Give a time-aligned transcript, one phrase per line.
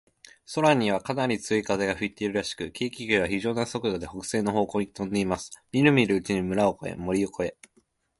[0.55, 5.51] 空には、かなり強い風が吹いているらしく、軽気球は、ひじょうな速度で、北西の方向にとんでいます。
[5.71, 7.55] みるみるうちに村を越え、森を越え、